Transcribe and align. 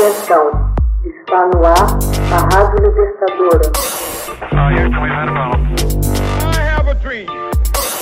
Atenção, 0.00 0.74
está 1.04 1.46
no 1.48 1.62
ar 1.62 1.98
a 2.32 2.56
Rádio 2.56 2.88
Libertadora. 2.88 3.70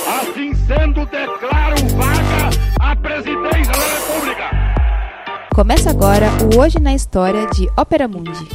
Assim 0.07 0.53
sendo, 0.53 1.05
declaro 1.07 1.75
vaga 1.97 2.49
a 2.79 2.95
presidência 2.95 3.73
da 3.73 3.83
República. 3.97 4.49
Começa 5.53 5.89
agora 5.89 6.27
o 6.55 6.61
Hoje 6.61 6.79
na 6.79 6.95
História 6.95 7.45
de 7.47 7.67
Ópera 7.77 8.07
Mundi. 8.07 8.47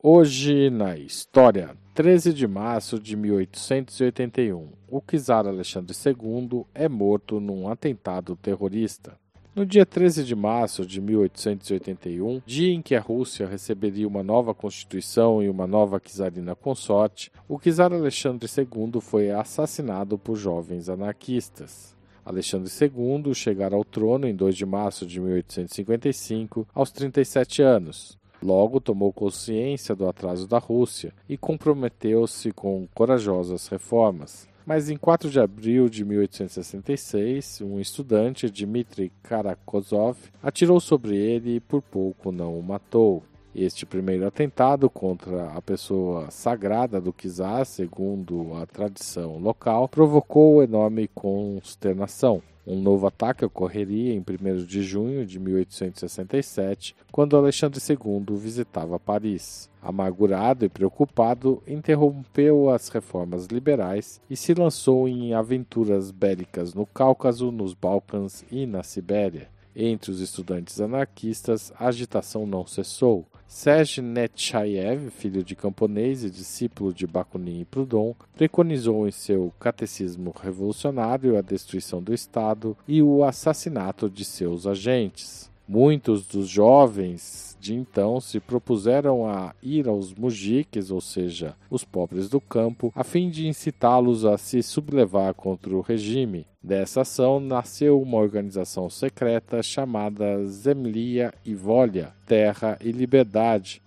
Hoje 0.00 0.70
na 0.70 0.96
História, 0.96 1.70
13 1.94 2.32
de 2.32 2.46
março 2.46 3.00
de 3.00 3.16
1881, 3.16 4.68
o 4.88 5.02
czar 5.20 5.48
Alexandre 5.48 5.96
II 6.06 6.64
é 6.72 6.88
morto 6.88 7.40
num 7.40 7.68
atentado 7.68 8.36
terrorista. 8.36 9.20
No 9.54 9.66
dia 9.66 9.84
13 9.84 10.24
de 10.24 10.34
março 10.34 10.86
de 10.86 10.98
1881, 10.98 12.40
dia 12.46 12.72
em 12.72 12.80
que 12.80 12.94
a 12.94 13.00
Rússia 13.00 13.46
receberia 13.46 14.08
uma 14.08 14.22
nova 14.22 14.54
constituição 14.54 15.42
e 15.42 15.48
uma 15.50 15.66
nova 15.66 16.00
czarina 16.00 16.54
consorte, 16.54 17.30
o 17.46 17.58
czar 17.58 17.92
Alexandre 17.92 18.48
II 18.48 18.98
foi 19.02 19.30
assassinado 19.30 20.16
por 20.16 20.36
jovens 20.36 20.88
anarquistas. 20.88 21.94
Alexandre 22.24 22.72
II 22.80 23.34
chegara 23.34 23.76
ao 23.76 23.84
trono 23.84 24.26
em 24.26 24.34
2 24.34 24.56
de 24.56 24.64
março 24.64 25.04
de 25.04 25.20
1855, 25.20 26.66
aos 26.74 26.90
37 26.90 27.60
anos. 27.60 28.18
Logo 28.42 28.80
tomou 28.80 29.12
consciência 29.12 29.94
do 29.94 30.08
atraso 30.08 30.48
da 30.48 30.58
Rússia 30.58 31.12
e 31.28 31.36
comprometeu-se 31.36 32.52
com 32.52 32.88
corajosas 32.94 33.68
reformas. 33.68 34.48
Mas 34.64 34.88
em 34.88 34.96
4 34.96 35.28
de 35.28 35.40
abril 35.40 35.88
de 35.88 36.04
1866, 36.04 37.60
um 37.62 37.80
estudante, 37.80 38.48
Dmitry 38.48 39.12
Karakozov, 39.22 40.16
atirou 40.42 40.78
sobre 40.80 41.16
ele 41.16 41.56
e 41.56 41.60
por 41.60 41.82
pouco 41.82 42.30
não 42.30 42.58
o 42.58 42.62
matou. 42.62 43.22
Este 43.54 43.84
primeiro 43.84 44.26
atentado 44.26 44.88
contra 44.88 45.52
a 45.52 45.60
pessoa 45.60 46.30
sagrada 46.30 46.98
do 46.98 47.12
czar, 47.12 47.66
segundo 47.66 48.54
a 48.54 48.64
tradição 48.64 49.36
local, 49.36 49.86
provocou 49.88 50.62
enorme 50.62 51.06
consternação. 51.08 52.42
Um 52.66 52.80
novo 52.80 53.06
ataque 53.08 53.44
ocorreria 53.44 54.14
em 54.14 54.20
1 54.20 54.64
de 54.64 54.82
junho 54.82 55.26
de 55.26 55.38
1867, 55.38 56.96
quando 57.10 57.36
Alexandre 57.36 57.78
II 57.78 58.36
visitava 58.36 58.98
Paris. 58.98 59.68
Amargurado 59.82 60.64
e 60.64 60.68
preocupado, 60.70 61.62
interrompeu 61.66 62.70
as 62.70 62.88
reformas 62.88 63.46
liberais 63.46 64.18
e 64.30 64.36
se 64.36 64.54
lançou 64.54 65.06
em 65.06 65.34
aventuras 65.34 66.10
bélicas 66.10 66.72
no 66.72 66.86
Cáucaso, 66.86 67.50
nos 67.50 67.74
Balcãs 67.74 68.44
e 68.50 68.64
na 68.64 68.82
Sibéria. 68.82 69.48
Entre 69.74 70.10
os 70.10 70.20
estudantes 70.20 70.80
anarquistas, 70.80 71.72
a 71.78 71.88
agitação 71.88 72.46
não 72.46 72.66
cessou. 72.66 73.26
Serge 73.52 74.00
Nechayev, 74.00 75.10
filho 75.10 75.44
de 75.44 75.54
camponês 75.54 76.24
e 76.24 76.30
discípulo 76.30 76.90
de 76.92 77.06
Bakunin 77.06 77.60
e 77.60 77.64
Proudhon, 77.66 78.14
preconizou 78.34 79.06
em 79.06 79.10
seu 79.10 79.52
Catecismo 79.60 80.34
Revolucionário 80.42 81.36
a 81.36 81.42
destruição 81.42 82.02
do 82.02 82.14
Estado 82.14 82.74
e 82.88 83.02
o 83.02 83.22
assassinato 83.22 84.08
de 84.08 84.24
seus 84.24 84.66
agentes. 84.66 85.51
Muitos 85.66 86.26
dos 86.26 86.48
jovens 86.48 87.56
de 87.60 87.74
então 87.74 88.20
se 88.20 88.40
propuseram 88.40 89.26
a 89.26 89.54
ir 89.62 89.88
aos 89.88 90.12
mujiques, 90.12 90.90
ou 90.90 91.00
seja, 91.00 91.54
os 91.70 91.84
pobres 91.84 92.28
do 92.28 92.40
campo, 92.40 92.92
a 92.94 93.04
fim 93.04 93.30
de 93.30 93.46
incitá-los 93.46 94.24
a 94.24 94.36
se 94.36 94.62
sublevar 94.62 95.34
contra 95.34 95.74
o 95.74 95.80
regime. 95.80 96.46
Dessa 96.62 97.02
ação 97.02 97.40
nasceu 97.40 98.00
uma 98.00 98.18
organização 98.18 98.90
secreta 98.90 99.62
chamada 99.62 100.44
Zemlia 100.46 101.32
e 101.44 101.54
Volia, 101.54 102.12
Terra 102.26 102.76
e 102.80 102.90
Liberdade, 102.90 103.82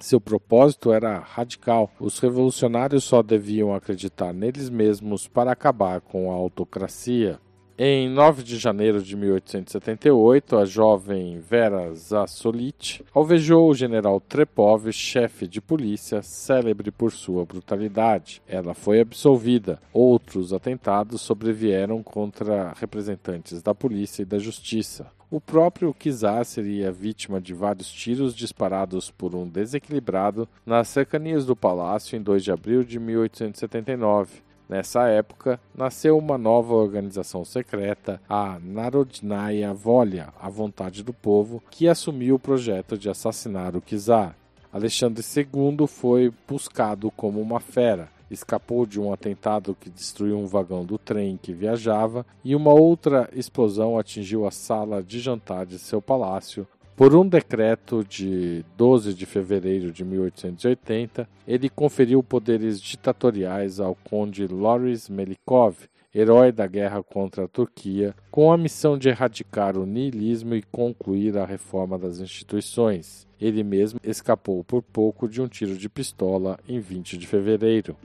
seu 0.00 0.18
propósito 0.18 0.92
era 0.92 1.18
radical. 1.18 1.90
Os 2.00 2.18
revolucionários 2.18 3.04
só 3.04 3.22
deviam 3.22 3.74
acreditar 3.74 4.32
neles 4.32 4.70
mesmos 4.70 5.28
para 5.28 5.52
acabar 5.52 6.00
com 6.00 6.32
a 6.32 6.34
autocracia. 6.34 7.38
Em 7.82 8.10
9 8.10 8.42
de 8.42 8.58
janeiro 8.58 9.02
de 9.02 9.16
1878, 9.16 10.58
a 10.58 10.66
jovem 10.66 11.38
Vera 11.38 11.94
Zassolit 11.94 13.02
alvejou 13.14 13.70
o 13.70 13.74
general 13.74 14.20
Trepov, 14.20 14.92
chefe 14.92 15.46
de 15.46 15.62
polícia, 15.62 16.20
célebre 16.20 16.90
por 16.90 17.10
sua 17.10 17.46
brutalidade. 17.46 18.42
Ela 18.46 18.74
foi 18.74 19.00
absolvida. 19.00 19.80
Outros 19.94 20.52
atentados 20.52 21.22
sobrevieram 21.22 22.02
contra 22.02 22.74
representantes 22.78 23.62
da 23.62 23.74
polícia 23.74 24.20
e 24.20 24.26
da 24.26 24.38
justiça. 24.38 25.06
O 25.30 25.40
próprio 25.40 25.94
Kizar 25.94 26.44
seria 26.44 26.92
vítima 26.92 27.40
de 27.40 27.54
vários 27.54 27.90
tiros 27.90 28.34
disparados 28.34 29.10
por 29.10 29.34
um 29.34 29.48
desequilibrado 29.48 30.46
nas 30.66 30.86
cercanias 30.88 31.46
do 31.46 31.56
palácio 31.56 32.14
em 32.14 32.20
2 32.20 32.44
de 32.44 32.52
abril 32.52 32.84
de 32.84 32.98
1879. 32.98 34.49
Nessa 34.70 35.08
época, 35.08 35.58
nasceu 35.74 36.16
uma 36.16 36.38
nova 36.38 36.74
organização 36.74 37.44
secreta, 37.44 38.22
a 38.28 38.56
Narodnaya 38.62 39.74
Volia, 39.74 40.28
a 40.40 40.48
vontade 40.48 41.02
do 41.02 41.12
povo, 41.12 41.60
que 41.68 41.88
assumiu 41.88 42.36
o 42.36 42.38
projeto 42.38 42.96
de 42.96 43.10
assassinar 43.10 43.74
o 43.74 43.80
czar. 43.80 44.36
Alexandre 44.72 45.24
II 45.36 45.88
foi 45.88 46.32
buscado 46.46 47.10
como 47.10 47.40
uma 47.40 47.58
fera, 47.58 48.08
escapou 48.30 48.86
de 48.86 49.00
um 49.00 49.12
atentado 49.12 49.74
que 49.74 49.90
destruiu 49.90 50.38
um 50.38 50.46
vagão 50.46 50.84
do 50.84 50.96
trem 50.96 51.36
que 51.36 51.52
viajava 51.52 52.24
e 52.44 52.54
uma 52.54 52.72
outra 52.72 53.28
explosão 53.34 53.98
atingiu 53.98 54.46
a 54.46 54.52
sala 54.52 55.02
de 55.02 55.18
jantar 55.18 55.66
de 55.66 55.80
seu 55.80 56.00
palácio, 56.00 56.64
por 57.00 57.16
um 57.16 57.26
decreto 57.26 58.04
de 58.04 58.62
12 58.76 59.14
de 59.14 59.24
fevereiro 59.24 59.90
de 59.90 60.04
1880, 60.04 61.26
ele 61.48 61.70
conferiu 61.70 62.22
poderes 62.22 62.78
ditatoriais 62.78 63.80
ao 63.80 63.94
conde 63.94 64.46
Loris 64.46 65.08
Melikov, 65.08 65.78
herói 66.14 66.52
da 66.52 66.66
guerra 66.66 67.02
contra 67.02 67.44
a 67.44 67.48
Turquia, 67.48 68.14
com 68.30 68.52
a 68.52 68.58
missão 68.58 68.98
de 68.98 69.08
erradicar 69.08 69.78
o 69.78 69.86
niilismo 69.86 70.54
e 70.54 70.60
concluir 70.60 71.38
a 71.38 71.46
reforma 71.46 71.98
das 71.98 72.20
instituições. 72.20 73.26
Ele 73.40 73.64
mesmo 73.64 73.98
escapou 74.04 74.62
por 74.62 74.82
pouco 74.82 75.26
de 75.26 75.40
um 75.40 75.48
tiro 75.48 75.78
de 75.78 75.88
pistola 75.88 76.58
em 76.68 76.80
20 76.80 77.16
de 77.16 77.26
fevereiro. 77.26 77.96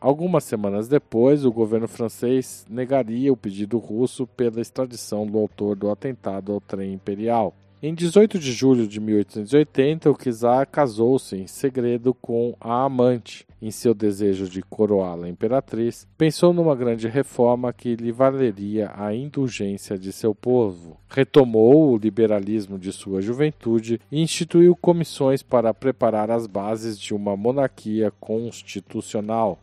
Algumas 0.00 0.42
semanas 0.42 0.88
depois, 0.88 1.44
o 1.44 1.52
governo 1.52 1.86
francês 1.86 2.66
negaria 2.68 3.32
o 3.32 3.36
pedido 3.36 3.78
russo 3.78 4.26
pela 4.26 4.60
extradição 4.60 5.24
do 5.24 5.38
autor 5.38 5.76
do 5.76 5.88
atentado 5.88 6.50
ao 6.50 6.60
trem 6.60 6.92
imperial. 6.92 7.54
Em 7.82 7.94
18 7.94 8.38
de 8.38 8.52
julho 8.52 8.86
de 8.86 9.00
1880, 9.00 10.10
o 10.10 10.14
czar 10.14 10.66
casou-se 10.66 11.34
em 11.34 11.46
segredo 11.46 12.12
com 12.12 12.54
a 12.60 12.84
amante. 12.84 13.46
Em 13.62 13.70
seu 13.70 13.94
desejo 13.94 14.46
de 14.50 14.60
coroá-la 14.60 15.30
imperatriz, 15.30 16.06
pensou 16.18 16.52
numa 16.52 16.76
grande 16.76 17.08
reforma 17.08 17.72
que 17.72 17.96
lhe 17.96 18.12
valeria 18.12 18.92
a 18.94 19.14
indulgência 19.14 19.96
de 19.96 20.12
seu 20.12 20.34
povo. 20.34 20.98
Retomou 21.08 21.90
o 21.90 21.96
liberalismo 21.96 22.78
de 22.78 22.92
sua 22.92 23.22
juventude 23.22 23.98
e 24.12 24.20
instituiu 24.20 24.76
comissões 24.76 25.42
para 25.42 25.72
preparar 25.72 26.30
as 26.30 26.46
bases 26.46 26.98
de 26.98 27.14
uma 27.14 27.34
monarquia 27.34 28.12
constitucional. 28.20 29.58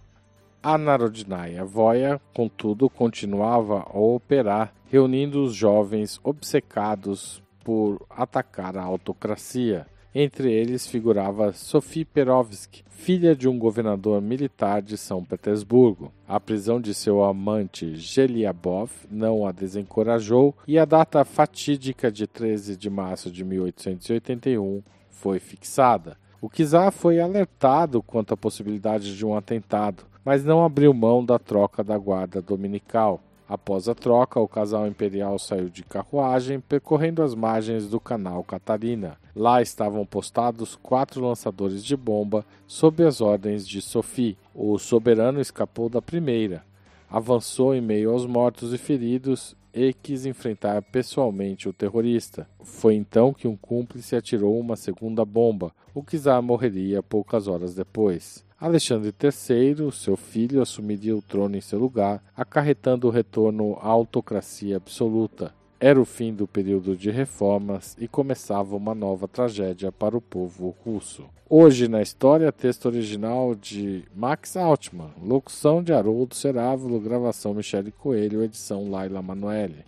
A 0.64 0.76
Narodnaya 0.76 1.64
Voia, 1.64 2.20
contudo, 2.34 2.90
continuava 2.90 3.86
a 3.88 4.00
operar, 4.00 4.74
reunindo 4.88 5.44
os 5.44 5.54
jovens 5.54 6.20
obcecados 6.24 7.46
por 7.68 8.08
atacar 8.10 8.78
a 8.78 8.82
autocracia. 8.82 9.86
Entre 10.16 10.50
eles 10.50 10.88
figurava 10.88 11.52
Sofia 11.52 12.06
Perovsky, 12.06 12.82
filha 12.88 13.36
de 13.36 13.50
um 13.50 13.60
governador 13.60 14.22
militar 14.22 14.82
de 14.82 14.98
São 14.98 15.22
Petersburgo. 15.22 16.14
A 16.26 16.40
prisão 16.40 16.80
de 16.80 16.94
seu 16.94 17.22
amante 17.22 17.94
Geliabov 17.98 18.90
não 19.12 19.46
a 19.46 19.52
desencorajou 19.52 20.56
e 20.66 20.80
a 20.80 20.86
data 20.86 21.26
fatídica 21.26 22.10
de 22.10 22.26
13 22.26 22.78
de 22.78 22.90
março 22.90 23.30
de 23.30 23.44
1881 23.44 24.82
foi 25.10 25.38
fixada. 25.38 26.16
O 26.42 26.50
czar 26.50 26.94
foi 26.94 27.20
alertado 27.20 28.02
quanto 28.02 28.34
à 28.34 28.38
possibilidade 28.38 29.14
de 29.14 29.26
um 29.26 29.36
atentado, 29.36 30.06
mas 30.24 30.46
não 30.46 30.64
abriu 30.64 30.94
mão 30.94 31.26
da 31.26 31.38
troca 31.38 31.84
da 31.84 31.98
guarda 31.98 32.42
dominical. 32.42 33.22
Após 33.50 33.88
a 33.88 33.96
troca, 33.96 34.40
o 34.40 34.48
casal 34.48 34.86
imperial 34.88 35.40
saiu 35.40 35.70
de 35.70 35.82
carruagem, 35.82 36.60
percorrendo 36.60 37.24
as 37.24 37.34
margens 37.34 37.88
do 37.88 38.00
canal 38.00 38.44
Catarina. 38.44 39.18
Lá 39.34 39.62
estavam 39.62 40.06
postados 40.06 40.76
quatro 40.76 41.26
lançadores 41.26 41.84
de 41.84 41.96
bomba 41.96 42.46
sob 42.68 43.04
as 43.04 43.22
ordens 43.22 43.66
de 43.66 43.82
Sophie. 43.82 44.38
O 44.54 44.78
soberano 44.78 45.40
escapou 45.40 45.88
da 45.88 46.02
primeira, 46.02 46.66
avançou 47.10 47.74
em 47.74 47.80
meio 47.80 48.12
aos 48.12 48.26
mortos 48.26 48.74
e 48.74 48.78
feridos 48.78 49.56
e 49.74 49.94
quis 49.94 50.26
enfrentar 50.26 50.82
pessoalmente 50.82 51.70
o 51.70 51.74
terrorista. 51.74 52.50
Foi 52.64 52.96
então 52.96 53.32
que 53.32 53.48
um 53.48 53.56
cúmplice 53.56 54.16
atirou 54.16 54.60
uma 54.60 54.76
segunda 54.76 55.24
bomba. 55.24 55.72
O 55.94 56.04
czar 56.04 56.42
morreria 56.42 57.02
poucas 57.02 57.48
horas 57.48 57.74
depois. 57.74 58.47
Alexandre 58.60 59.14
III, 59.22 59.92
seu 59.92 60.18
filho, 60.18 60.64
assumiria 60.64 61.16
o 61.16 61.22
trono 61.22 61.56
em 61.56 61.62
seu 61.62 61.78
lugar, 61.78 62.24
acarretando 62.36 63.08
o 63.08 63.12
retorno 63.12 63.78
à 63.80 63.88
autocracia 63.88 64.78
absoluta. 64.78 65.54
Era 65.80 66.02
o 66.02 66.06
fim 66.06 66.34
do 66.34 66.48
período 66.48 66.96
de 66.98 67.12
reformas 67.12 67.96
e 68.00 68.08
começava 68.08 68.76
uma 68.76 68.96
nova 68.96 69.28
tragédia 69.28 69.92
para 69.92 70.18
o 70.18 70.22
povo 70.22 70.76
russo. 70.84 71.26
Hoje 71.48 71.88
na 71.88 72.02
história, 72.02 72.52
texto 72.52 72.88
original 72.88 73.54
de 73.54 74.04
Max 74.16 74.58
Altman, 74.58 75.12
locução 75.22 75.84
de 75.84 75.94
Haroldo 75.94 76.34
Cerávulo, 76.34 77.00
gravação 77.00 77.54
Michele 77.54 77.92
Coelho, 77.92 78.44
edição 78.44 78.90
Laila 78.90 79.22
Manoeli. 79.22 79.86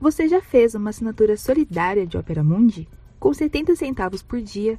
Você 0.00 0.28
já 0.28 0.42
fez 0.42 0.74
uma 0.74 0.90
assinatura 0.90 1.36
solidária 1.36 2.04
de 2.04 2.18
Opera 2.18 2.42
Mundi? 2.42 2.88
Com 3.20 3.32
70 3.32 3.76
centavos 3.76 4.22
por 4.24 4.42
dia, 4.42 4.78